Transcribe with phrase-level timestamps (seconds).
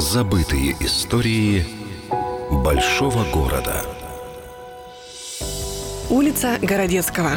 [0.00, 1.66] Забытые истории
[2.50, 3.84] большого города.
[6.08, 7.32] Улица Городецкого.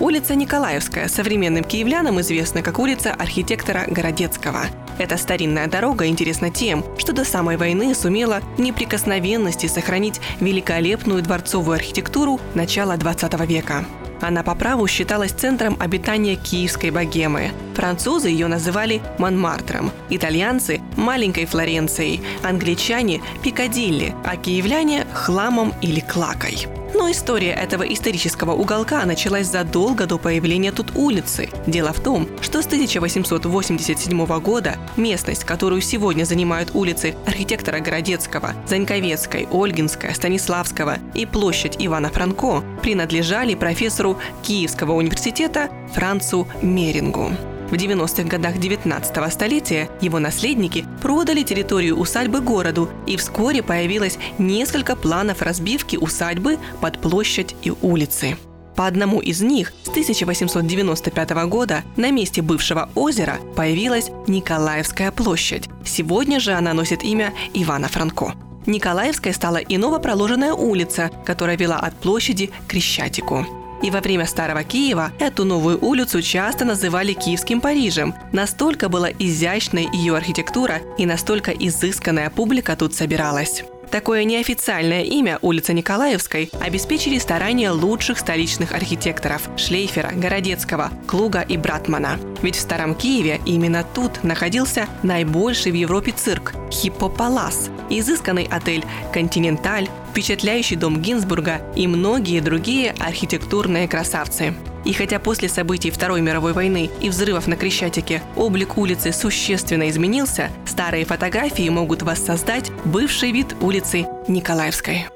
[0.00, 4.62] Улица Николаевская современным киевлянам известна как улица архитектора Городецкого.
[4.98, 11.76] Эта старинная дорога интересна тем, что до самой войны сумела в неприкосновенности сохранить великолепную дворцовую
[11.76, 13.84] архитектуру начала 20 века.
[14.24, 17.50] Она по праву считалась центром обитания киевской богемы.
[17.74, 26.66] Французы ее называли Монмартром, итальянцы– маленькой Флоренцией, англичане– Пикадилли, а киевляне– хламом или клакой.
[26.94, 31.50] Но история этого исторического уголка началась задолго до появления тут улицы.
[31.66, 39.48] Дело в том, что с 1887 года местность, которую сегодня занимают улицы архитектора Городецкого, Заньковецкой,
[39.50, 47.32] Ольгинская, Станиславского и площадь Ивана Франко, принадлежали профессору Киевского университета Францу Мерингу.
[47.74, 54.94] В 90-х годах 19 столетия его наследники продали территорию усадьбы городу, и вскоре появилось несколько
[54.94, 58.36] планов разбивки усадьбы под площадь и улицы.
[58.76, 65.68] По одному из них с 1895 года на месте бывшего озера появилась Николаевская площадь.
[65.84, 68.34] Сегодня же она носит имя Ивана Франко.
[68.66, 73.63] Николаевская стала и новопроложенная улица, которая вела от площади к Крещатику.
[73.84, 78.14] И во время Старого Киева эту новую улицу часто называли Киевским Парижем.
[78.32, 83.62] Настолько была изящной ее архитектура и настолько изысканная публика тут собиралась.
[83.90, 92.18] Такое неофициальное имя улица Николаевской обеспечили старания лучших столичных архитекторов– Шлейфера, Городецкого, Клуга и Братмана.
[92.42, 99.88] Ведь в Старом Киеве именно тут находился наибольший в Европе цирк– Хиппопалас, изысканный отель «Континенталь»,
[100.10, 104.54] впечатляющий дом Гинзбурга и многие другие архитектурные красавцы.
[104.84, 110.50] И хотя после событий Второй мировой войны и взрывов на Крещатике облик улицы существенно изменился,
[110.66, 115.06] старые фотографии могут воссоздать бывший вид улицы Николаевской.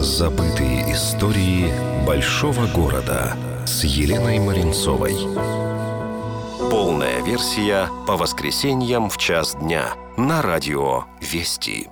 [0.00, 1.72] Забытые истории
[2.06, 3.36] большого города
[3.66, 5.14] с Еленой Маринцовой.
[6.58, 11.88] Полная версия по воскресеньям в час дня на радио «Вести».